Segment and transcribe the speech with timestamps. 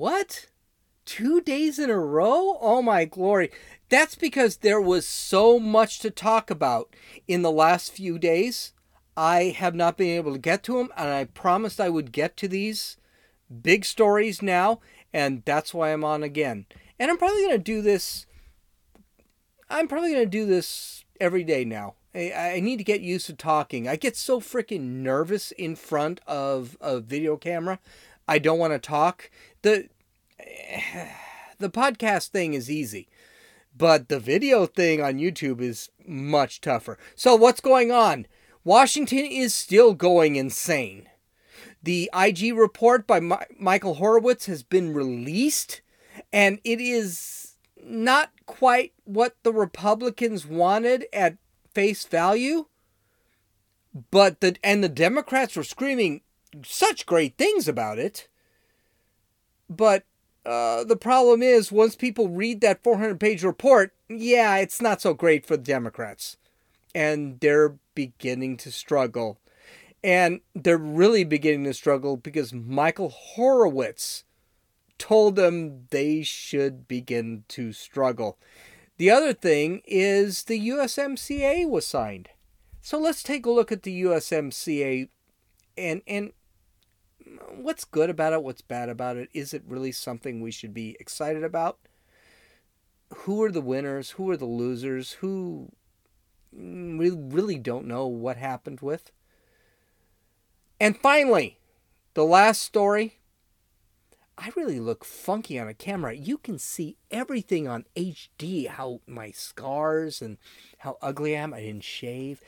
[0.00, 0.46] What?
[1.04, 2.56] Two days in a row?
[2.62, 3.50] Oh my glory.
[3.90, 6.96] That's because there was so much to talk about
[7.28, 8.72] in the last few days.
[9.14, 12.38] I have not been able to get to them, and I promised I would get
[12.38, 12.96] to these
[13.60, 14.80] big stories now,
[15.12, 16.64] and that's why I'm on again.
[16.98, 18.24] And I'm probably going to do this.
[19.68, 21.96] I'm probably going to do this every day now.
[22.14, 23.86] I, I need to get used to talking.
[23.86, 27.80] I get so freaking nervous in front of a video camera.
[28.30, 29.28] I don't want to talk.
[29.62, 29.88] The
[31.58, 33.08] the podcast thing is easy,
[33.76, 36.98] but the video thing on YouTube is much tougher.
[37.14, 38.26] So what's going on?
[38.64, 41.08] Washington is still going insane.
[41.82, 45.80] The IG report by My- Michael Horowitz has been released,
[46.32, 51.36] and it is not quite what the Republicans wanted at
[51.74, 52.66] face value.
[54.10, 56.22] But the and the Democrats were screaming
[56.64, 58.28] such great things about it.
[59.70, 60.04] But
[60.44, 65.14] uh, the problem is, once people read that 400 page report, yeah, it's not so
[65.14, 66.36] great for the Democrats.
[66.92, 69.38] And they're beginning to struggle.
[70.02, 74.24] And they're really beginning to struggle because Michael Horowitz
[74.98, 78.38] told them they should begin to struggle.
[78.96, 82.28] The other thing is the USMCA was signed.
[82.82, 85.08] So let's take a look at the USMCA
[85.78, 86.32] and and
[87.56, 89.28] what's good about it, what's bad about it.
[89.32, 91.78] Is it really something we should be excited about?
[93.14, 94.10] Who are the winners?
[94.10, 95.12] Who are the losers?
[95.12, 95.70] Who
[96.56, 99.10] mm, we really don't know what happened with?
[100.78, 101.58] And finally,
[102.14, 103.19] the last story.
[104.42, 106.14] I really look funky on a camera.
[106.14, 110.38] You can see everything on HD, how my scars and
[110.78, 111.52] how ugly I am.
[111.52, 112.40] I didn't shave.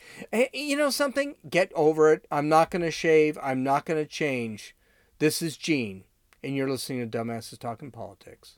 [0.54, 1.34] You know something?
[1.50, 2.26] Get over it.
[2.30, 3.36] I'm not going to shave.
[3.42, 4.74] I'm not going to change.
[5.18, 6.04] This is Gene,
[6.42, 8.56] and you're listening to Dumbasses Talking Politics.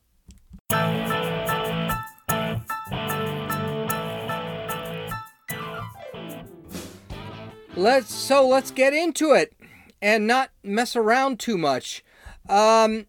[7.76, 9.52] Let's so let's get into it
[10.00, 12.04] and not mess around too much.
[12.48, 13.06] Um,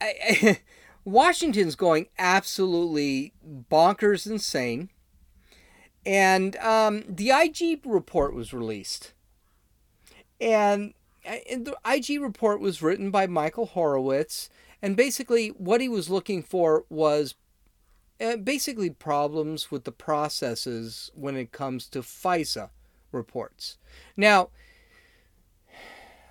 [1.04, 3.32] Washington's going absolutely
[3.70, 4.90] bonkers insane.
[6.04, 9.12] And um, the IG report was released.
[10.40, 14.48] And, and the IG report was written by Michael Horowitz.
[14.82, 17.34] And basically, what he was looking for was
[18.20, 22.70] uh, basically problems with the processes when it comes to FISA
[23.12, 23.78] reports.
[24.16, 24.50] Now,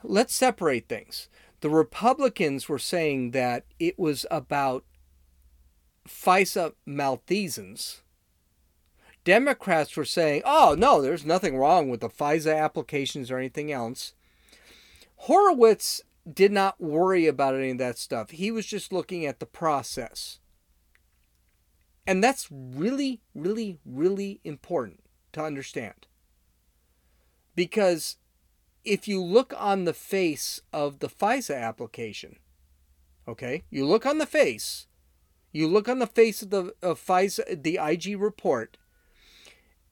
[0.04, 1.28] let's separate things.
[1.62, 4.84] The Republicans were saying that it was about
[6.08, 8.02] FISA malfeasance.
[9.24, 14.14] Democrats were saying, oh, no, there's nothing wrong with the FISA applications or anything else.
[15.18, 16.02] Horowitz
[16.32, 18.32] did not worry about any of that stuff.
[18.32, 20.40] He was just looking at the process.
[22.06, 26.06] And that's really, really, really important to understand.
[27.56, 28.18] Because
[28.86, 32.38] if you look on the face of the FISA application,
[33.28, 34.88] okay, you look on the face,
[35.52, 38.78] you look on the face of the of FISA, the IG report,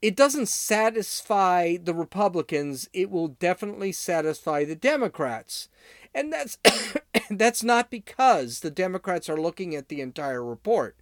[0.02, 2.90] it doesn't satisfy the Republicans.
[2.94, 5.70] It will definitely satisfy the Democrats,
[6.14, 6.58] and that's
[7.30, 10.98] that's not because the Democrats are looking at the entire report.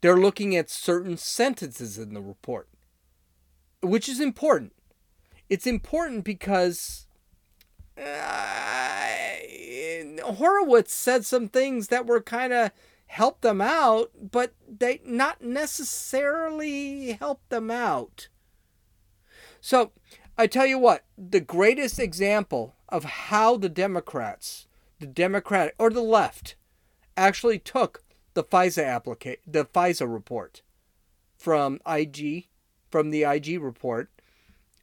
[0.00, 2.68] They're looking at certain sentences in the report,
[3.80, 4.72] which is important.
[5.48, 7.03] It's important because
[7.96, 9.06] uh,
[10.34, 12.70] Horowitz said some things that were kind of
[13.06, 18.28] helped them out, but they not necessarily helped them out.
[19.60, 19.92] So,
[20.36, 24.66] I tell you what, the greatest example of how the Democrats,
[24.98, 26.56] the Democratic or the left,
[27.16, 28.02] actually took
[28.34, 30.62] the FISA applica- the FISA report
[31.36, 32.48] from IG,
[32.90, 34.10] from the IG report,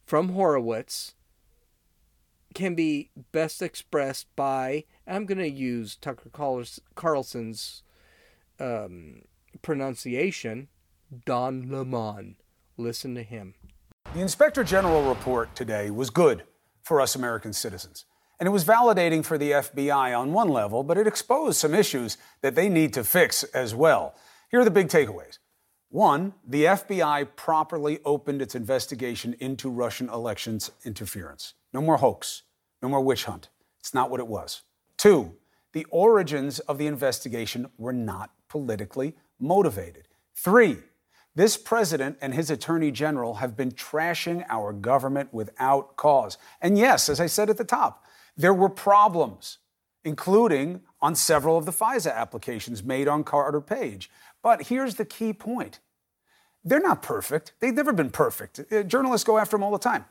[0.06, 1.14] from Horowitz,
[2.54, 6.30] can be best expressed by, I'm going to use Tucker
[6.94, 7.82] Carlson's
[8.58, 9.22] um,
[9.62, 10.68] pronunciation,
[11.24, 12.36] Don Lemon.
[12.76, 13.54] Listen to him.
[14.14, 16.44] The Inspector General report today was good
[16.82, 18.04] for us American citizens.
[18.40, 22.18] And it was validating for the FBI on one level, but it exposed some issues
[22.40, 24.14] that they need to fix as well.
[24.50, 25.38] Here are the big takeaways.
[25.90, 31.54] One, the FBI properly opened its investigation into Russian elections interference.
[31.72, 32.42] No more hoax,
[32.82, 33.48] no more witch hunt.
[33.80, 34.62] It's not what it was.
[34.96, 35.36] Two,
[35.72, 40.08] the origins of the investigation were not politically motivated.
[40.34, 40.78] Three,
[41.34, 46.36] this president and his attorney general have been trashing our government without cause.
[46.60, 48.04] And yes, as I said at the top,
[48.36, 49.58] there were problems,
[50.04, 54.10] including on several of the FISA applications made on Carter Page.
[54.42, 55.80] But here's the key point
[56.64, 57.54] they're not perfect.
[57.58, 58.60] They've never been perfect.
[58.70, 60.04] Uh, journalists go after them all the time.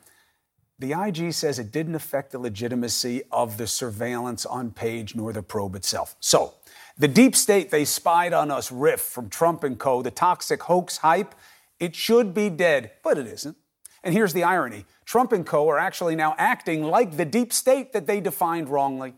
[0.82, 5.44] The IG says it didn't affect the legitimacy of the surveillance on Page nor the
[5.44, 6.16] probe itself.
[6.20, 6.56] So,
[6.98, 10.98] the deep state they spied on us riff from Trump and co., the toxic hoax
[10.98, 11.36] hype,
[11.80, 13.58] it should be dead, but it isn't.
[14.04, 15.70] And here's the irony Trump and co.
[15.70, 19.14] are actually now acting like the deep state that they defined wrongly.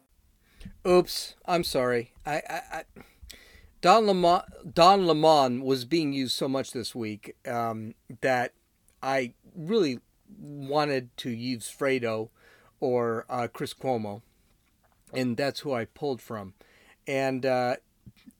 [0.85, 2.11] Oops, I'm sorry.
[2.25, 2.83] I, I, I
[3.79, 4.41] Don Lemon,
[4.73, 8.51] Don Lemon was being used so much this week um, that
[9.01, 9.99] I really
[10.39, 12.29] wanted to use Fredo
[12.79, 14.21] or uh, Chris Cuomo,
[15.13, 16.53] and that's who I pulled from.
[17.07, 17.77] And uh,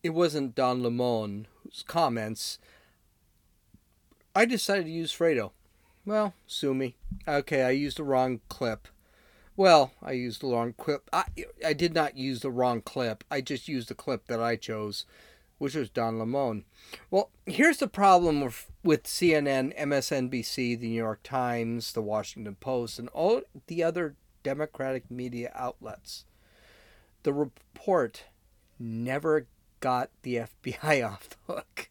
[0.02, 2.60] it wasn't Don Lemon whose comments.
[4.36, 5.52] I decided to use Fredo.
[6.06, 6.96] Well, sue me.
[7.28, 8.88] Okay, I used the wrong clip.
[9.56, 11.10] Well, I used the wrong clip.
[11.14, 11.26] I,
[11.66, 13.24] I did not use the wrong clip.
[13.30, 15.06] I just used the clip that I chose,
[15.64, 16.66] which was Don Lemon.
[17.10, 23.00] Well, here's the problem with, with CNN, MSNBC, the New York Times, the Washington Post,
[23.00, 26.26] and all the other Democratic media outlets.
[27.24, 28.26] The report
[28.78, 29.48] never
[29.80, 31.90] got the FBI off the hook.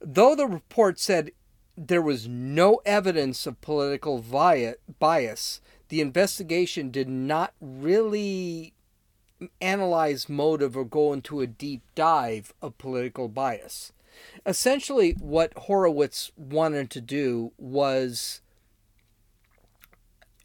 [0.00, 1.32] Though the report said
[1.76, 8.74] there was no evidence of political bias, the investigation did not really
[9.60, 13.92] analyze motive or go into a deep dive of political bias.
[14.44, 18.40] Essentially, what Horowitz wanted to do was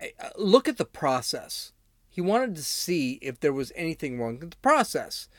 [0.01, 1.71] uh, look at the process.
[2.09, 5.29] He wanted to see if there was anything wrong with the process.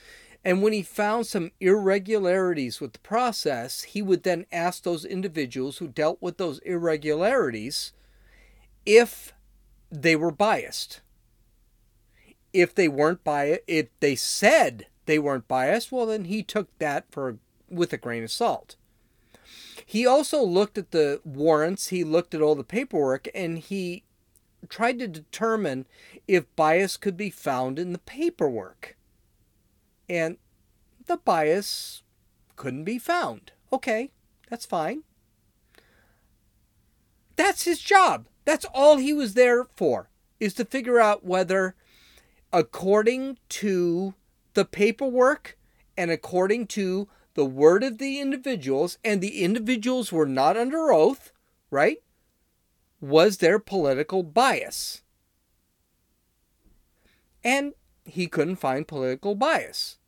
[0.45, 5.79] And when he found some irregularities with the process, he would then ask those individuals
[5.79, 7.93] who dealt with those irregularities
[8.85, 9.33] if
[9.91, 11.01] they were biased.
[12.53, 17.07] If they weren't biased, if they said they weren't biased, well, then he took that
[17.11, 17.39] for
[17.69, 18.77] with a grain of salt.
[19.85, 24.05] He also looked at the warrants, he looked at all the paperwork, and he
[24.69, 25.87] tried to determine
[26.29, 28.97] if bias could be found in the paperwork
[30.09, 30.37] and
[31.07, 32.03] the bias
[32.57, 33.53] couldn't be found.
[33.73, 34.11] Okay,
[34.49, 35.03] that's fine.
[37.37, 38.27] That's his job.
[38.45, 41.75] That's all he was there for, is to figure out whether,
[42.53, 44.15] according to
[44.55, 45.57] the paperwork
[45.97, 51.33] and according to the word of the individuals, and the individuals were not under oath,
[51.71, 52.03] right?
[53.01, 55.03] Was there political bias?
[57.43, 57.73] And
[58.05, 59.99] he couldn't find political bias.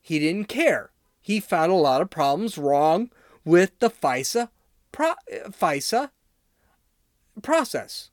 [0.00, 0.92] He didn't care.
[1.20, 3.10] He found a lot of problems wrong
[3.44, 4.48] with the FISA,
[4.92, 6.10] pro, uh, FISA
[7.42, 8.10] process.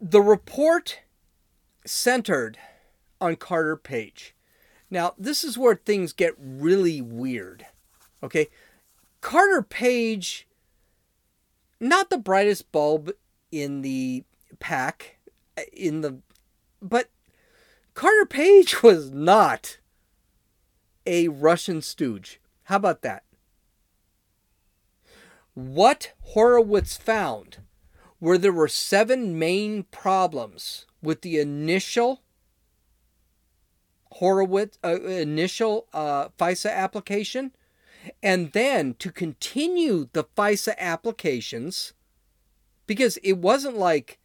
[0.00, 1.00] The report
[1.84, 2.58] centered
[3.20, 4.34] on Carter Page.
[4.90, 7.66] Now, this is where things get really weird.
[8.22, 8.48] Okay?
[9.20, 10.48] Carter Page,
[11.78, 13.12] not the brightest bulb
[13.52, 14.24] in the
[14.58, 15.18] pack,
[15.58, 16.18] uh, in the,
[16.80, 17.10] but
[17.92, 19.78] Carter Page was not
[21.06, 22.40] a Russian stooge.
[22.64, 23.24] How about that?
[25.52, 27.58] What Horowitz found
[28.20, 32.22] were there were seven main problems with the initial
[34.14, 37.52] Horowitz uh, initial uh, FISA application,
[38.22, 41.92] and then to continue the FISA applications,
[42.86, 44.18] because it wasn't like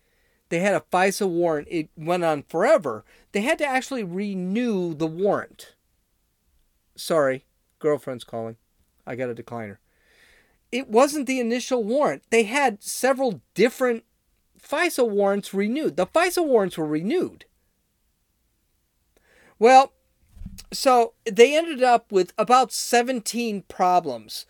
[0.49, 3.05] they had a FISA warrant, it went on forever.
[3.31, 5.75] They had to actually renew the warrant.
[6.95, 7.45] Sorry,
[7.79, 8.57] girlfriend's calling.
[9.05, 9.77] I got a decliner.
[10.75, 12.23] It wasn't the initial warrant.
[12.31, 14.03] They had several different
[14.61, 15.95] FISA warrants renewed.
[15.95, 17.45] The FISA warrants were renewed.
[19.57, 19.93] Well,
[20.73, 24.45] so they ended up with about 17 problems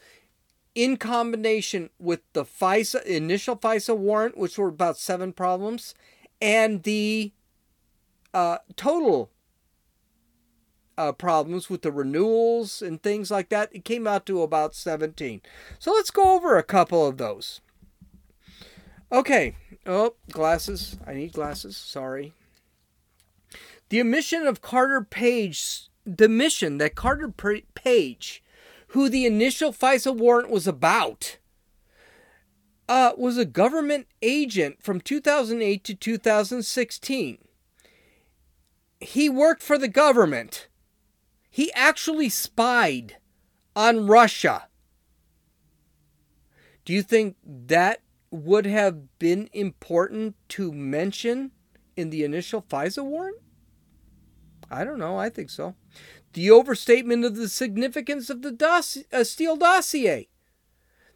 [0.74, 5.94] in combination with the FISA initial FISA warrant, which were about seven problems,
[6.41, 7.34] and the
[8.34, 9.29] uh, total
[10.98, 15.42] uh, problems with the renewals and things like that, it came out to about 17.
[15.80, 17.62] So let's go over a couple of those.
[19.12, 19.56] Okay.
[19.86, 20.98] Oh, glasses.
[21.06, 21.78] I need glasses.
[21.78, 22.34] Sorry.
[23.90, 28.44] The omission of Carter Page, the mission that Carter Page
[28.96, 31.38] who the initial FISA warrant was about,
[32.88, 37.38] uh, was a government agent from 2008 to 2016.
[39.02, 40.70] He worked for the government.
[41.56, 43.16] He actually spied
[43.78, 44.68] on Russia.
[46.84, 51.52] Do you think that would have been important to mention
[51.96, 53.38] in the initial FISA warrant?
[54.70, 55.18] I don't know.
[55.18, 55.76] I think so.
[56.34, 60.28] The overstatement of the significance of the dossier, uh, Steele dossier.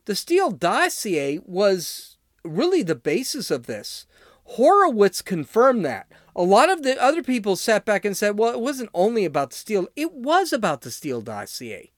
[0.05, 4.07] The Steele dossier was really the basis of this.
[4.53, 6.11] Horowitz confirmed that.
[6.35, 9.51] A lot of the other people sat back and said, well, it wasn't only about
[9.51, 11.91] the Steele, it was about the Steele dossier.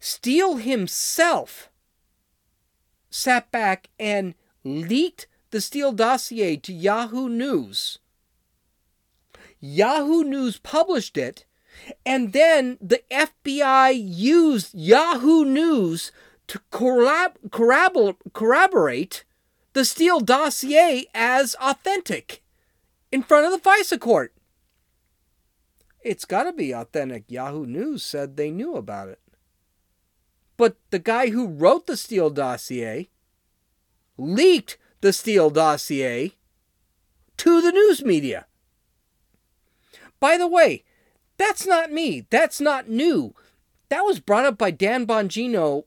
[0.00, 1.70] Steele himself
[3.10, 4.34] sat back and
[4.64, 8.00] leaked the Steele dossier to Yahoo News.
[9.60, 11.46] Yahoo News published it,
[12.04, 16.10] and then the FBI used Yahoo News
[16.48, 19.24] to corrobor- corroborate
[19.76, 22.42] the Steele dossier as authentic
[23.12, 24.32] in front of the FISA court.
[26.00, 27.24] It's got to be authentic.
[27.28, 29.20] Yahoo News said they knew about it.
[30.56, 33.10] But the guy who wrote the Steele dossier
[34.16, 36.32] leaked the Steele dossier
[37.36, 38.46] to the news media.
[40.18, 40.84] By the way,
[41.36, 42.26] that's not me.
[42.30, 43.34] That's not new.
[43.90, 45.84] That was brought up by Dan Bongino,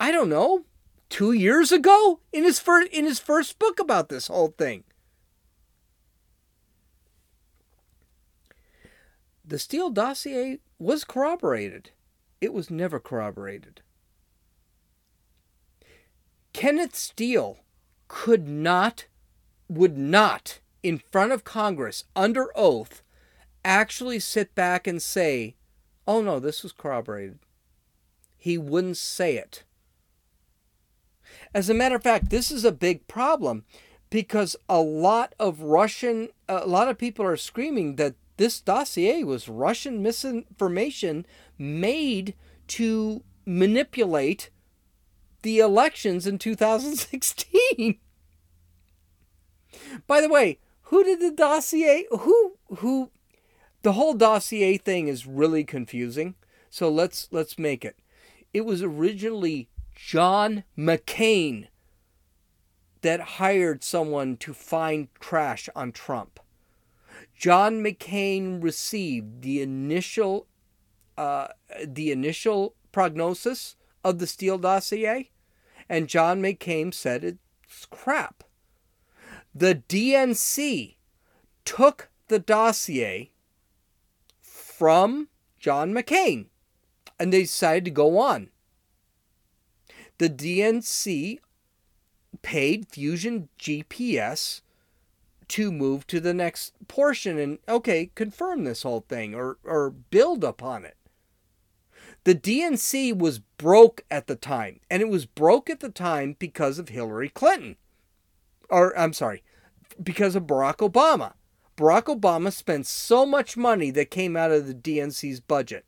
[0.00, 0.64] I don't know,
[1.10, 4.84] two years ago in his first in his first book about this whole thing.
[9.44, 11.90] The Steele dossier was corroborated.
[12.40, 13.82] It was never corroborated.
[16.52, 17.58] Kenneth Steele
[18.08, 19.06] could not,
[19.68, 23.02] would not, in front of Congress, under oath,
[23.64, 25.56] actually sit back and say,
[26.06, 27.40] oh no, this was corroborated.
[28.36, 29.64] He wouldn't say it.
[31.52, 33.64] As a matter of fact, this is a big problem
[34.08, 39.48] because a lot of Russian, a lot of people are screaming that this dossier was
[39.48, 41.26] Russian misinformation
[41.58, 42.34] made
[42.68, 44.50] to manipulate
[45.42, 47.98] the elections in 2016.
[50.06, 52.06] By the way, who did the dossier?
[52.10, 53.10] Who who?
[53.82, 56.34] The whole dossier thing is really confusing.
[56.68, 57.96] So let's let's make it.
[58.52, 61.68] It was originally John McCain
[63.02, 66.40] that hired someone to find trash on Trump.
[67.36, 70.46] John McCain received the initial
[71.16, 71.48] uh,
[71.84, 75.30] the initial prognosis of the Steele dossier,
[75.88, 78.44] and John McCain said it's crap.
[79.54, 80.96] The DNC
[81.64, 83.32] took the dossier
[84.40, 85.28] from
[85.58, 86.46] John McCain
[87.18, 88.49] and they decided to go on.
[90.20, 91.38] The DNC
[92.42, 94.60] paid Fusion GPS
[95.48, 100.44] to move to the next portion and okay, confirm this whole thing or or build
[100.44, 100.98] upon it.
[102.24, 106.78] The DNC was broke at the time, and it was broke at the time because
[106.78, 107.76] of Hillary Clinton.
[108.68, 109.42] Or, I'm sorry,
[110.02, 111.32] because of Barack Obama.
[111.78, 115.86] Barack Obama spent so much money that came out of the DNC's budget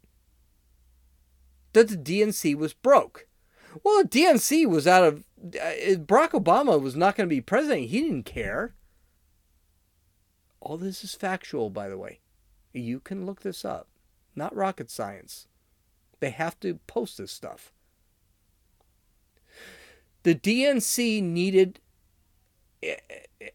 [1.75, 3.27] that the DNC was broke.
[3.83, 5.25] Well, the DNC was out of.
[5.43, 7.89] Uh, Barack Obama was not going to be president.
[7.89, 8.75] He didn't care.
[10.61, 12.21] All this is factual, by the way.
[12.73, 13.89] You can look this up.
[14.37, 15.49] Not rocket science.
[16.21, 17.73] They have to post this stuff.
[20.23, 21.81] The DNC needed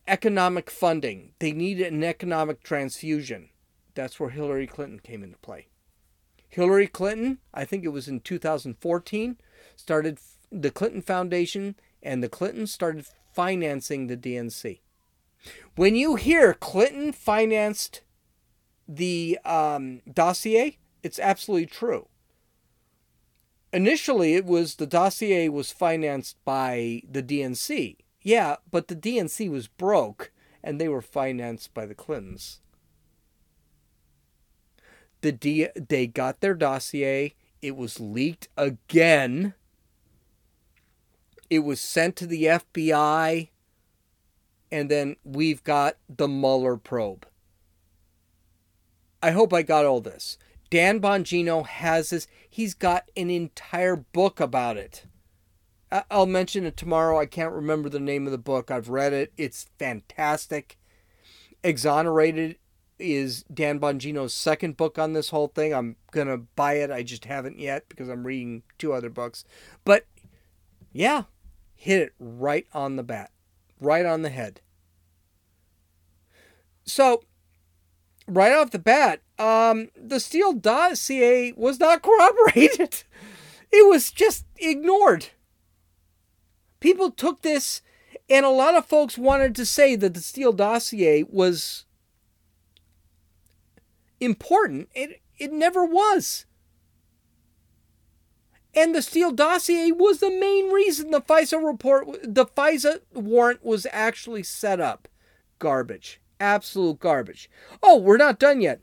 [0.07, 1.31] economic funding.
[1.39, 3.49] They needed an economic transfusion.
[3.95, 5.67] That's where Hillary Clinton came into play.
[6.49, 9.37] Hillary Clinton, I think it was in 2014,
[9.77, 10.19] started
[10.51, 14.81] the Clinton Foundation, and the Clintons started financing the DNC.
[15.75, 18.01] When you hear Clinton financed
[18.87, 22.07] the um, dossier, it's absolutely true
[23.73, 27.97] initially it was the dossier was financed by the DNC.
[28.21, 30.31] Yeah, but the DNC was broke
[30.63, 32.59] and they were financed by the Clintons.
[35.21, 39.53] The D- they got their dossier, it was leaked again.
[41.49, 43.49] It was sent to the FBI
[44.71, 47.25] and then we've got the Mueller probe.
[49.21, 50.37] I hope I got all this.
[50.69, 52.27] Dan Bongino has this.
[52.49, 55.05] He's got an entire book about it.
[56.11, 57.17] I'll mention it tomorrow.
[57.17, 58.69] I can't remember the name of the book.
[58.69, 59.31] I've read it.
[59.37, 60.77] It's fantastic.
[61.63, 62.57] Exonerated
[62.99, 65.73] is Dan Bongino's second book on this whole thing.
[65.73, 66.91] I'm going to buy it.
[66.91, 69.45] I just haven't yet because I'm reading two other books.
[69.85, 70.05] But
[70.91, 71.23] yeah,
[71.77, 73.31] hit it right on the bat,
[73.79, 74.61] right on the head.
[76.85, 77.23] So
[78.27, 83.03] right off the bat, um, the Steele dossier was not corroborated.
[83.71, 85.27] It was just ignored.
[86.79, 87.81] People took this
[88.29, 91.85] And a lot of folks wanted to say that the Steele dossier was
[94.19, 94.89] important.
[94.95, 96.46] It, it never was.
[98.77, 103.87] And the Steele dossier was the main reason the FISA report, the FISA warrant was
[103.91, 105.07] actually set up.
[105.57, 106.21] Garbage.
[106.39, 107.49] Absolute garbage.
[107.81, 108.79] Oh, we're not done yet.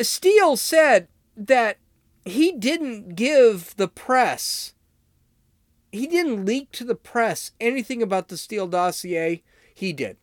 [0.00, 1.76] Steele said that
[2.24, 4.72] he didn't give the press,
[5.92, 9.42] he didn't leak to the press anything about the Steele dossier.
[9.74, 10.16] He did.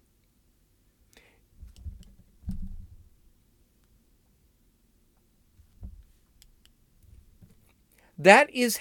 [8.17, 8.79] That is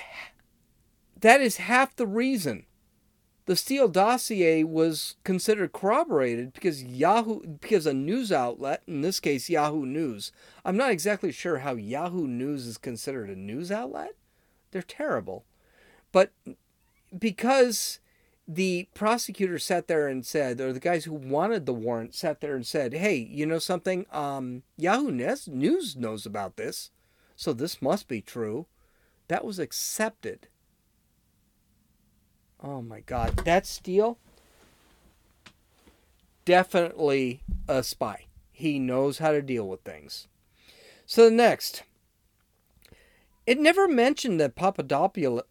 [1.21, 2.67] that is half the reason
[3.47, 9.51] the Steele dossier was considered corroborated because Yahoo because a news outlet, in this case
[9.51, 10.33] Yahoo News.
[10.65, 14.15] I'm not exactly sure how Yahoo News is considered a news outlet.
[14.71, 15.45] They're terrible.
[16.11, 16.33] But
[17.17, 18.01] because
[18.49, 22.55] the prosecutor sat there and said, or the guys who wanted the warrant sat there
[22.55, 24.07] and said, "Hey, you know something?
[24.11, 26.91] Um, Yahoo News knows about this,
[27.37, 28.67] so this must be true."
[29.29, 30.49] That was accepted.
[32.63, 34.19] Oh my God, that Steele
[36.45, 38.27] definitely a spy.
[38.53, 40.29] He knows how to deal with things.
[41.07, 41.83] So the next,
[43.47, 45.43] it never mentioned that Papadopoulos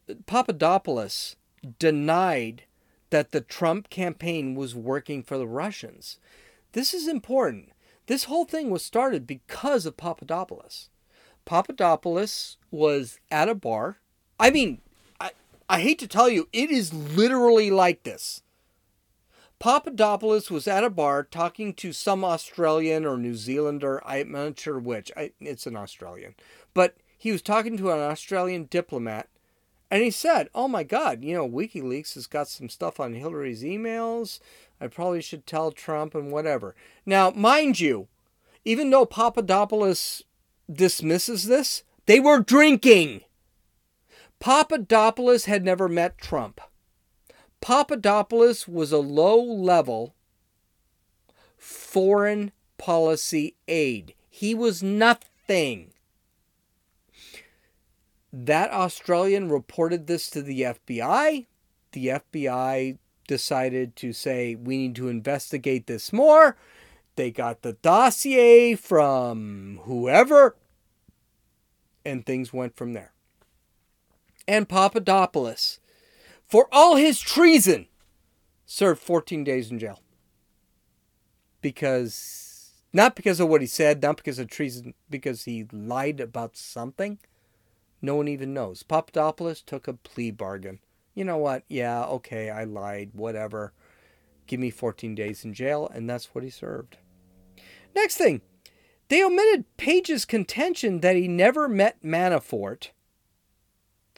[1.80, 2.64] denied
[3.10, 6.18] that the Trump campaign was working for the Russians.
[6.72, 7.72] This is important.
[8.08, 10.90] This whole thing was started because of Papadopoulos.
[11.46, 13.98] Papadopoulos was at a bar.
[14.40, 14.82] I mean,
[15.20, 15.32] I,
[15.70, 18.42] I hate to tell you, it is literally like this.
[19.60, 24.78] Papadopoulos was at a bar talking to some Australian or New Zealander, I'm not sure
[24.78, 26.36] which, I, it's an Australian,
[26.74, 29.30] but he was talking to an Australian diplomat
[29.90, 33.64] and he said, Oh my God, you know, WikiLeaks has got some stuff on Hillary's
[33.64, 34.40] emails.
[34.82, 36.76] I probably should tell Trump and whatever.
[37.06, 38.08] Now, mind you,
[38.66, 40.24] even though Papadopoulos
[40.72, 41.84] dismisses this.
[42.06, 43.22] They were drinking.
[44.40, 46.60] Papadopoulos had never met Trump.
[47.62, 50.14] Papadopoulos was a low level
[51.58, 54.14] foreign policy aide.
[54.30, 55.94] He was nothing.
[58.34, 61.46] That Australian reported this to the FBI.
[61.94, 62.98] The FBI
[63.28, 66.58] decided to say, we need to investigate this more.
[67.16, 70.56] They got the dossier from whoever,
[72.04, 73.14] and things went from there.
[74.48, 75.80] And Papadopoulos,
[76.46, 77.88] for all his treason,
[78.66, 80.02] served 14 days in jail.
[81.62, 86.58] Because, not because of what he said, not because of treason, because he lied about
[86.58, 87.20] something.
[88.02, 88.84] No one even knows.
[88.84, 90.80] Papadopoulos took a plea bargain.
[91.14, 91.64] You know what?
[91.70, 93.72] Yeah, okay, I lied, whatever.
[94.46, 96.98] Give me 14 days in jail, and that's what he served.
[97.96, 98.42] Next thing,
[99.10, 102.90] they omitted Page's contention that he never met Manafort,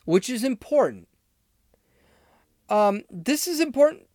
[0.06, 1.08] which is important.
[2.70, 4.08] Um, this is important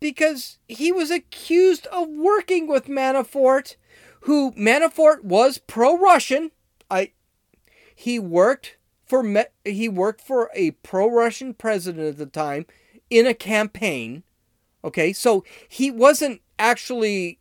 [0.00, 3.76] because he was accused of working with Manafort,
[4.20, 6.50] who Manafort was pro-Russian.
[6.90, 7.12] I
[7.94, 8.76] he worked
[9.06, 12.66] for he worked for a pro-Russian president at the time
[13.08, 14.22] in a campaign.
[14.84, 17.38] Okay, so he wasn't actually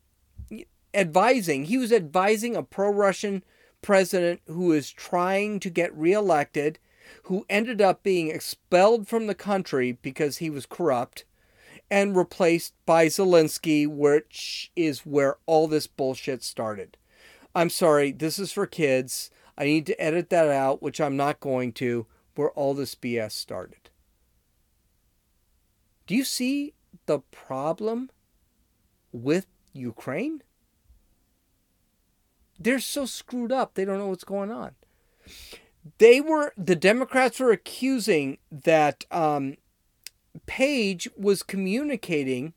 [0.96, 1.66] advising.
[1.66, 3.44] He was advising a pro Russian
[3.82, 6.80] president who is trying to get reelected,
[7.24, 11.26] who ended up being expelled from the country because he was corrupt
[11.92, 16.98] and replaced by Zelensky, which is where all this bullshit started.
[17.54, 19.30] I'm sorry, this is for kids.
[19.58, 23.32] I need to edit that out, which I'm not going to, where all this BS
[23.32, 23.90] started.
[26.08, 26.74] Do you see
[27.06, 28.10] the problem
[29.12, 30.42] with Ukraine?
[32.60, 34.72] They're so screwed up, they don't know what's going on.
[35.98, 39.58] They were, the Democrats were accusing that um,
[40.46, 42.54] Page was communicating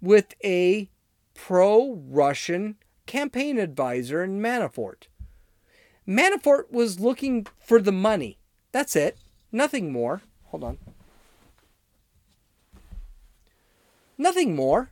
[0.00, 0.90] with a
[1.34, 5.04] pro Russian campaign advisor in Manafort.
[6.06, 8.38] Manafort was looking for the money.
[8.72, 9.18] That's it.
[9.50, 10.22] Nothing more.
[10.46, 10.78] Hold on.
[14.18, 14.90] Nothing more.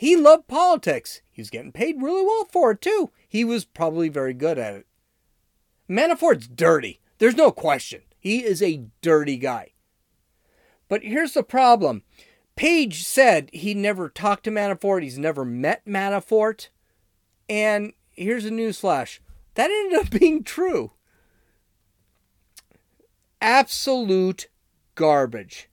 [0.00, 1.20] He loved politics.
[1.30, 3.10] He was getting paid really well for it, too.
[3.28, 4.86] He was probably very good at it.
[5.90, 7.02] Manafort's dirty.
[7.18, 8.00] There's no question.
[8.18, 9.72] He is a dirty guy.
[10.88, 12.02] But here's the problem
[12.56, 16.68] Page said he never talked to Manafort, he's never met Manafort.
[17.46, 19.18] And here's a newsflash
[19.52, 20.92] that ended up being true.
[23.42, 24.48] Absolute
[24.94, 25.69] garbage.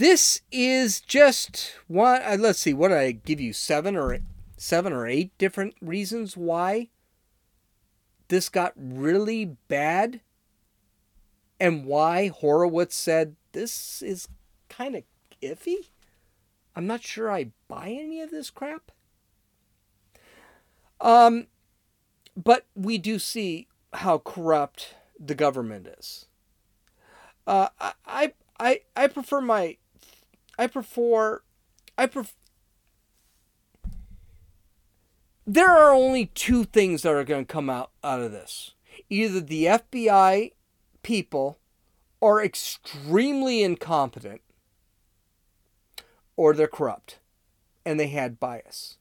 [0.00, 2.22] This is just one.
[2.22, 2.72] Uh, let's see.
[2.72, 3.52] What did I give you?
[3.52, 4.18] Seven or
[4.56, 6.88] seven or eight different reasons why
[8.28, 10.20] this got really bad,
[11.60, 14.26] and why Horowitz said this is
[14.70, 15.02] kind of
[15.42, 15.90] iffy.
[16.74, 18.92] I'm not sure I buy any of this crap.
[20.98, 21.48] Um,
[22.34, 26.24] but we do see how corrupt the government is.
[27.46, 27.68] Uh,
[28.06, 29.76] I, I, I prefer my,
[30.60, 31.40] I prefer,
[31.96, 32.34] I prefer.
[35.46, 38.74] There are only two things that are going to come out out of this.
[39.08, 40.52] Either the FBI
[41.02, 41.58] people
[42.20, 44.42] are extremely incompetent,
[46.36, 47.20] or they're corrupt,
[47.86, 48.98] and they had bias.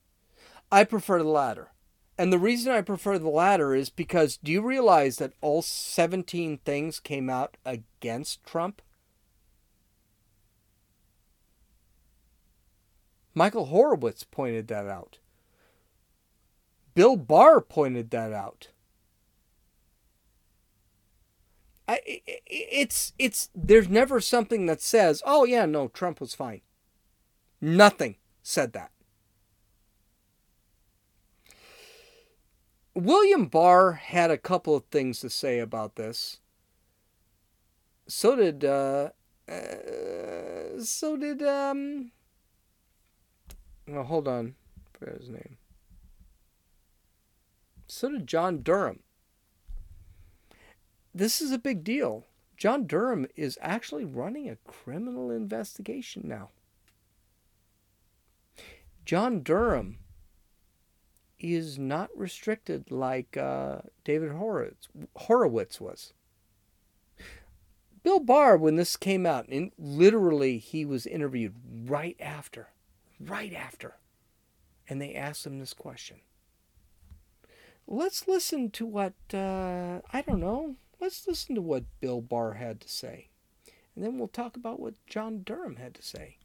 [0.72, 1.72] I prefer the latter.
[2.18, 6.60] And the reason I prefer the latter is because do you realize that all 17
[6.60, 8.82] things came out against Trump?
[13.40, 15.20] Michael Horowitz pointed that out.
[16.94, 18.68] Bill Barr pointed that out.
[21.88, 22.02] I,
[22.46, 26.60] it's it's there's never something that says, "Oh yeah, no, Trump was fine."
[27.62, 28.92] Nothing said that.
[32.94, 36.42] William Barr had a couple of things to say about this.
[38.06, 39.12] So did uh,
[39.48, 42.12] uh so did um
[43.94, 44.56] well hold on.
[44.78, 45.58] I forgot his name.
[47.88, 49.02] So did John Durham.
[51.14, 52.26] This is a big deal.
[52.56, 56.50] John Durham is actually running a criminal investigation now.
[59.06, 59.98] John Durham
[61.40, 66.14] is not restricted like uh, David Horowitz, Horowitz was.
[68.04, 72.70] Bill Barr, when this came out, and literally he was interviewed right after,
[73.20, 73.96] right after,
[74.88, 76.18] and they asked him this question.
[77.88, 82.82] Let's listen to what, uh, I don't know, let's listen to what Bill Barr had
[82.82, 83.30] to say.
[83.96, 86.38] And then we'll talk about what John Durham had to say.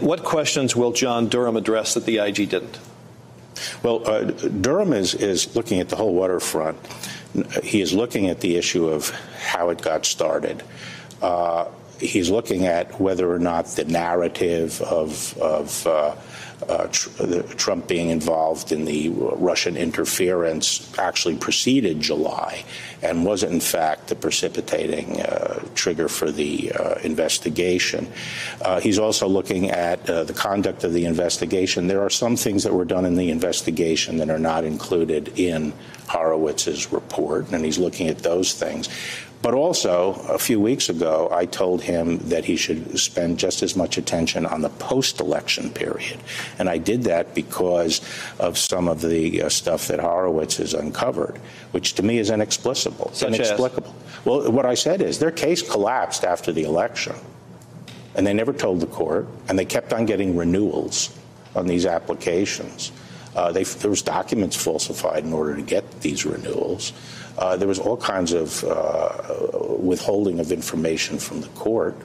[0.00, 2.78] What questions will John Durham address that the IG didn't?
[3.82, 6.78] Well, uh, Durham is, is looking at the whole waterfront.
[7.62, 10.62] He is looking at the issue of how it got started.
[11.20, 11.66] Uh,
[12.02, 16.14] he's looking at whether or not the narrative of, of uh,
[16.68, 22.64] uh, tr- Trump being involved in the Russian interference actually preceded July
[23.02, 28.06] and was in fact the precipitating uh, trigger for the uh, investigation.
[28.60, 31.88] Uh, he's also looking at uh, the conduct of the investigation.
[31.88, 35.72] There are some things that were done in the investigation that are not included in
[36.06, 38.88] Horowitz's report, and he's looking at those things.
[39.42, 43.74] But also, a few weeks ago, I told him that he should spend just as
[43.74, 46.20] much attention on the post election period.
[46.60, 48.00] And I did that because
[48.38, 51.38] of some of the uh, stuff that Horowitz has uncovered,
[51.72, 53.10] which to me is inexplicable.
[53.12, 53.90] Such inexplicable.
[53.90, 54.24] As?
[54.24, 57.16] Well, what I said is their case collapsed after the election.
[58.14, 61.10] And they never told the court, and they kept on getting renewals
[61.56, 62.92] on these applications.
[63.34, 66.92] Uh, they, there was documents falsified in order to get these renewals.
[67.38, 71.96] Uh, there was all kinds of uh, withholding of information from the court.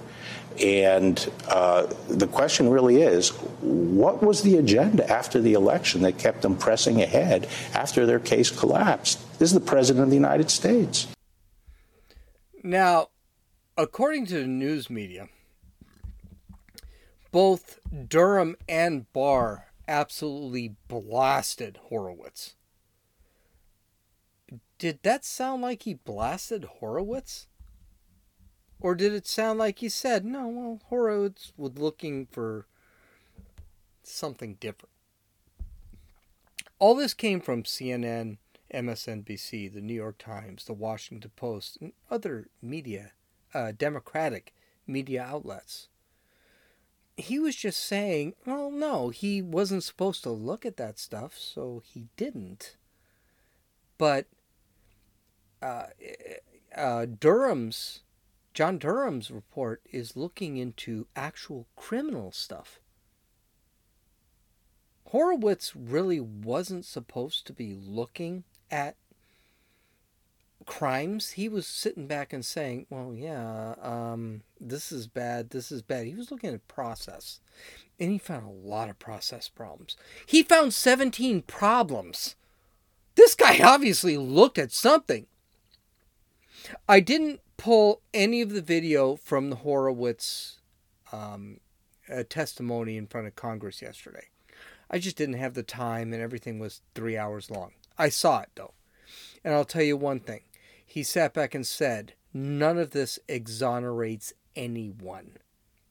[0.59, 3.29] And uh, the question really is
[3.61, 8.49] what was the agenda after the election that kept them pressing ahead after their case
[8.49, 9.19] collapsed?
[9.39, 11.07] This is the President of the United States.
[12.63, 13.09] Now,
[13.77, 15.29] according to the news media,
[17.31, 22.56] both Durham and Barr absolutely blasted Horowitz.
[24.77, 27.47] Did that sound like he blasted Horowitz?
[28.79, 32.67] Or did it sound like he said, no, well, Horowitz was looking for
[34.03, 34.91] something different?
[36.77, 38.37] All this came from CNN,
[38.71, 43.13] MSNBC, the New York Times, the Washington Post, and other media,
[43.53, 44.53] uh, Democratic
[44.85, 45.87] media outlets.
[47.15, 51.81] He was just saying, well, no, he wasn't supposed to look at that stuff, so
[51.83, 52.75] he didn't.
[53.97, 54.27] But
[55.61, 55.87] uh,
[56.75, 58.01] uh, Durham's
[58.53, 62.79] John Durham's report is looking into actual criminal stuff.
[65.09, 68.95] Horowitz really wasn't supposed to be looking at
[70.65, 71.31] crimes.
[71.31, 75.51] He was sitting back and saying, "Well, yeah, um, this is bad.
[75.51, 77.39] This is bad." He was looking at process,
[77.99, 79.95] and he found a lot of process problems.
[80.25, 82.35] He found seventeen problems.
[83.15, 85.27] This guy obviously looked at something.
[86.89, 90.61] I didn't pull any of the video from the Horowitz
[91.11, 91.59] um,
[92.07, 94.27] a testimony in front of Congress yesterday.
[94.89, 97.73] I just didn't have the time, and everything was three hours long.
[97.97, 98.73] I saw it though,
[99.43, 100.41] and I'll tell you one thing.
[100.85, 105.39] He sat back and said, "None of this exonerates anyone."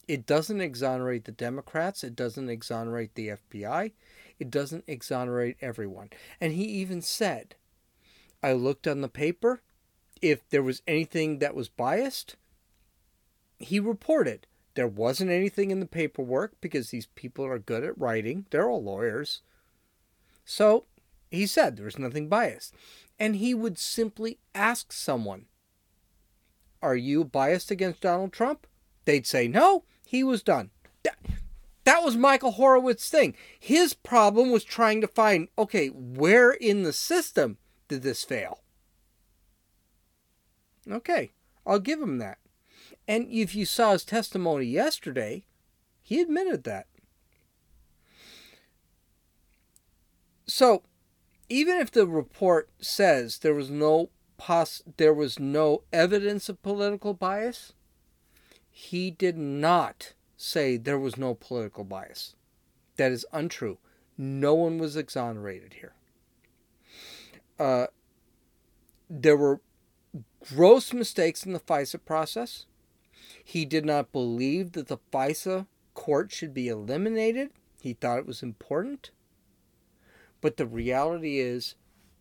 [0.08, 2.04] It doesn't exonerate the Democrats.
[2.04, 3.92] It doesn't exonerate the FBI.
[4.38, 6.10] It doesn't exonerate everyone.
[6.40, 7.56] And he even said,
[8.42, 9.62] I looked on the paper.
[10.22, 12.36] If there was anything that was biased,
[13.58, 14.46] he reported.
[14.74, 18.46] There wasn't anything in the paperwork because these people are good at writing.
[18.50, 19.40] They're all lawyers.
[20.44, 20.84] So
[21.30, 22.74] he said there was nothing biased.
[23.18, 25.46] And he would simply ask someone,
[26.82, 28.66] Are you biased against Donald Trump?
[29.06, 30.70] They'd say, No, he was done.
[31.02, 31.16] That,
[31.84, 33.34] that was Michael Horowitz's thing.
[33.58, 37.56] His problem was trying to find, okay, where in the system
[37.88, 38.60] did this fail?
[40.90, 41.32] Okay,
[41.66, 42.38] I'll give him that.
[43.08, 45.44] And if you saw his testimony yesterday,
[46.02, 46.86] he admitted that.
[50.46, 50.82] So,
[51.48, 57.14] even if the report says there was no pos- there was no evidence of political
[57.14, 57.72] bias,
[58.70, 62.34] he did not say there was no political bias.
[62.96, 63.78] That is untrue.
[64.16, 65.94] No one was exonerated here.
[67.58, 67.86] Uh,
[69.08, 69.60] there were
[70.54, 72.66] gross mistakes in the FISA process.
[73.42, 77.50] He did not believe that the FISA court should be eliminated.
[77.80, 79.10] He thought it was important.
[80.40, 81.74] But the reality is,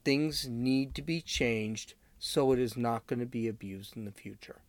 [0.04, 4.12] things need to be changed so it is not going to be abused in the
[4.12, 4.62] future.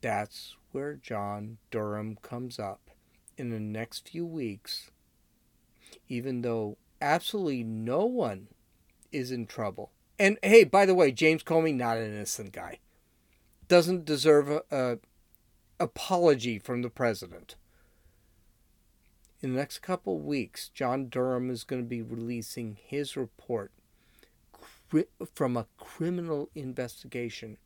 [0.00, 2.90] That's where John Durham comes up
[3.36, 4.90] in the next few weeks,
[6.08, 8.48] even though absolutely no one
[9.12, 9.92] is in trouble.
[10.18, 12.78] And hey, by the way, James Comey, not an innocent guy.
[13.68, 14.98] Doesn't deserve a, a
[15.80, 17.56] apology from the president.
[19.40, 23.72] In the next couple weeks, John Durham is going to be releasing his report
[25.34, 27.56] from a criminal investigation.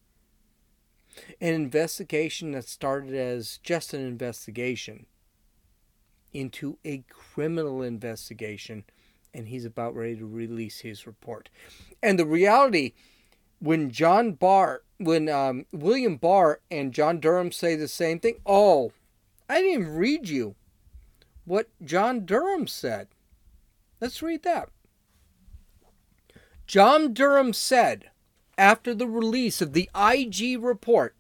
[1.41, 5.07] An investigation that started as just an investigation
[6.33, 8.85] into a criminal investigation,
[9.37, 11.51] and he's about ready to release his report.
[12.03, 12.95] And the reality,
[13.59, 18.93] when John Barr, when um, William Barr and John Durham say the same thing, oh,
[19.49, 20.55] I didn't read you
[21.45, 23.09] what John Durham said.
[24.01, 24.71] Let's read that.
[26.67, 28.11] John Durham said
[28.57, 31.15] after the release of the IG report,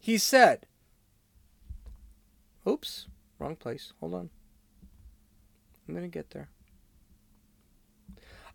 [0.00, 0.66] he said,
[2.66, 3.06] Oops,
[3.38, 3.92] wrong place.
[4.00, 4.30] Hold on.
[5.86, 6.48] I'm going to get there.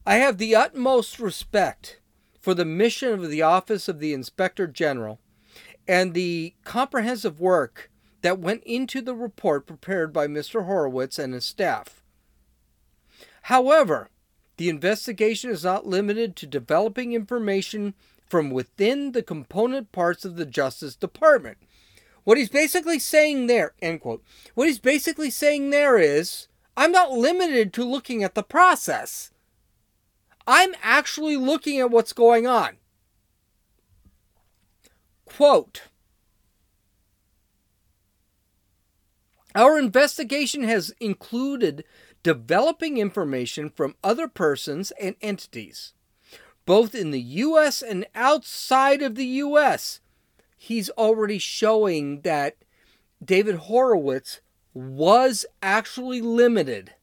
[0.06, 2.00] I have the utmost respect
[2.40, 5.20] for the mission of the Office of the Inspector General
[5.88, 7.92] and the comprehensive work
[8.24, 10.66] that went into the report prepared by Mr.
[10.66, 12.02] Horowitz and his staff.
[13.44, 14.10] However,
[14.58, 17.94] the investigation is not limited to developing information
[18.28, 21.58] from within the component parts of the Justice Department.
[22.24, 24.24] What he's basically saying there, end quote,
[24.56, 29.32] what he's basically saying there is, I'm not limited to looking at the process.
[30.48, 32.78] I'm actually looking at what's going on.
[35.26, 35.84] Quote
[39.56, 41.84] Our investigation has included
[42.24, 45.94] developing information from other persons and entities,
[46.66, 47.82] both in the U.S.
[47.82, 50.00] and outside of the U.S.
[50.58, 52.58] He's already showing that
[53.24, 54.42] David Horowitz
[54.74, 56.94] was actually limited,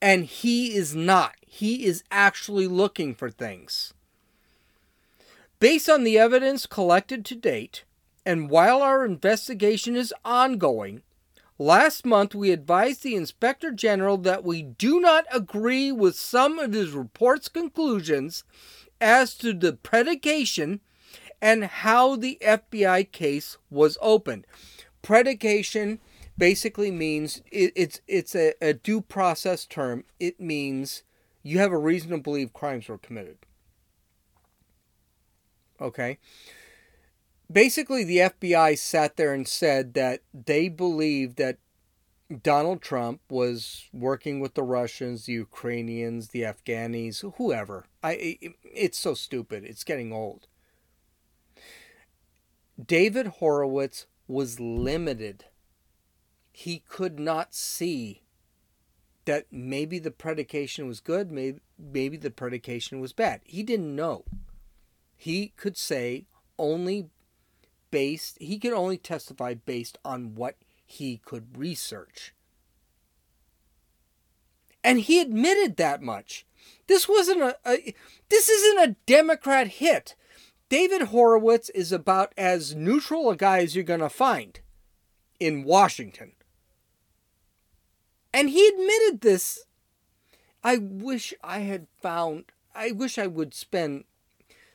[0.00, 1.34] and he is not.
[1.40, 3.94] He is actually looking for things.
[5.60, 7.84] Based on the evidence collected to date,
[8.24, 11.02] and while our investigation is ongoing,
[11.58, 16.72] last month we advised the Inspector General that we do not agree with some of
[16.72, 18.44] his report's conclusions
[19.00, 20.80] as to the predication
[21.40, 24.46] and how the FBI case was opened.
[25.02, 26.00] Predication
[26.38, 30.04] basically means it, it's it's a, a due process term.
[30.18, 31.02] It means
[31.42, 33.38] you have a reason to believe crimes were committed.
[35.80, 36.18] Okay
[37.50, 41.58] basically the FBI sat there and said that they believed that
[42.42, 47.86] Donald Trump was working with the Russians, the Ukrainians, the Afghanis, whoever.
[48.02, 49.64] I it's so stupid.
[49.64, 50.46] It's getting old.
[52.82, 55.46] David Horowitz was limited.
[56.60, 58.22] He could not see
[59.26, 63.42] that maybe the predication was good, maybe maybe the predication was bad.
[63.44, 64.24] He didn't know.
[65.16, 66.26] He could say
[66.58, 67.10] only
[67.92, 72.34] based, he could only testify based on what he could research.
[74.82, 76.44] And he admitted that much.
[76.88, 77.94] This wasn't a, a
[78.30, 80.16] this isn't a Democrat hit.
[80.68, 84.58] David Horowitz is about as neutral a guy as you're going to find
[85.38, 86.32] in Washington.
[88.32, 89.64] And he admitted this.
[90.62, 94.04] I wish I had found, I wish I would spend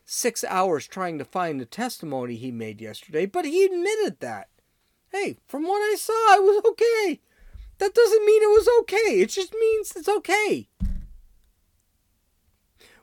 [0.05, 4.49] six hours trying to find the testimony he made yesterday, but he admitted that.
[5.11, 7.21] Hey, from what I saw, I was okay.
[7.77, 9.21] That doesn't mean it was okay.
[9.21, 10.69] It just means it's okay.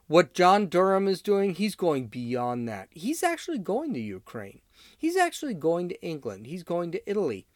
[0.07, 2.89] What John Durham is doing, he's going beyond that.
[2.91, 4.61] He's actually going to Ukraine.
[4.99, 6.47] He's actually going to England.
[6.47, 7.47] He's going to Italy.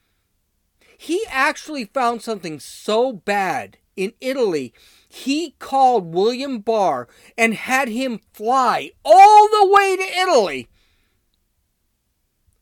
[0.98, 4.74] He actually found something so bad in Italy,
[5.08, 7.06] he called William Barr
[7.38, 10.68] and had him fly all the way to Italy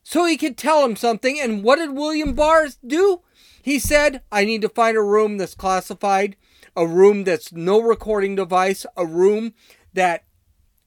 [0.03, 1.39] so he could tell him something.
[1.39, 3.21] And what did William Barr do?
[3.61, 6.35] He said, I need to find a room that's classified,
[6.75, 9.53] a room that's no recording device, a room
[9.93, 10.25] that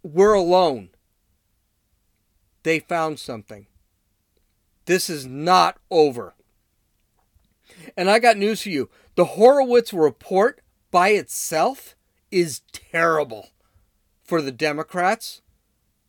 [0.03, 0.91] we're alone.
[2.63, 3.67] They found something.
[4.85, 6.35] This is not over.
[7.97, 8.89] And I got news for you.
[9.15, 11.95] The Horowitz report by itself
[12.31, 13.51] is terrible
[14.25, 15.43] for the Democrats,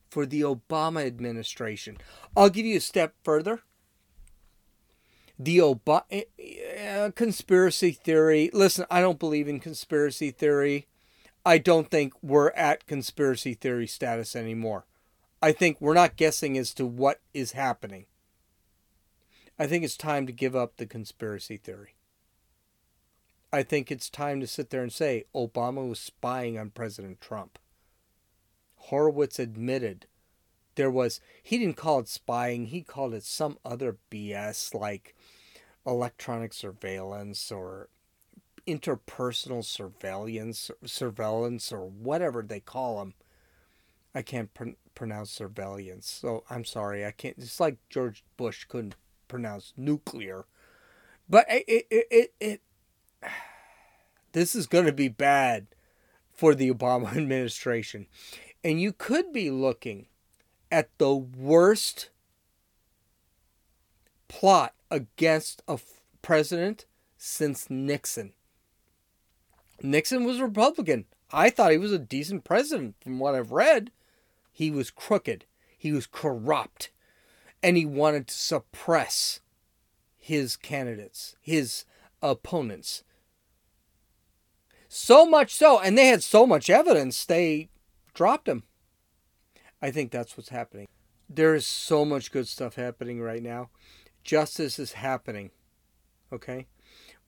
[0.09, 1.97] for the Obama administration.
[2.35, 3.61] I'll give you a step further.
[5.39, 6.23] The Obama
[6.79, 8.49] uh, conspiracy theory.
[8.53, 10.87] Listen, I don't believe in conspiracy theory.
[11.45, 14.85] I don't think we're at conspiracy theory status anymore.
[15.41, 18.05] I think we're not guessing as to what is happening.
[19.59, 21.95] I think it's time to give up the conspiracy theory.
[23.51, 27.57] I think it's time to sit there and say Obama was spying on President Trump.
[28.75, 30.05] Horowitz admitted
[30.75, 35.15] there was, he didn't call it spying, he called it some other BS like
[35.85, 37.89] electronic surveillance or
[38.67, 43.13] interpersonal surveillance, surveillance or whatever they call them.
[44.13, 47.05] I can't pr- pronounce surveillance, so I'm sorry.
[47.05, 47.37] I can't.
[47.37, 48.95] It's like George Bush couldn't
[49.27, 50.45] pronounce nuclear.
[51.29, 52.61] But it, it, it, it
[54.31, 55.67] this is going to be bad
[56.31, 58.07] for the Obama administration.
[58.63, 60.07] And you could be looking
[60.71, 62.09] at the worst
[64.27, 65.79] plot against a
[66.21, 66.85] president
[67.17, 68.33] since Nixon.
[69.81, 71.05] Nixon was a Republican.
[71.31, 73.91] I thought he was a decent president from what I've read.
[74.51, 75.45] He was crooked.
[75.77, 76.89] He was corrupt
[77.61, 79.39] and he wanted to suppress
[80.17, 81.85] his candidates, his
[82.21, 83.03] opponents.
[84.87, 87.69] So much so, and they had so much evidence, they
[88.13, 88.63] dropped him.
[89.81, 90.87] I think that's what's happening.
[91.29, 93.69] There is so much good stuff happening right now.
[94.23, 95.51] Justice is happening.
[96.31, 96.67] Okay?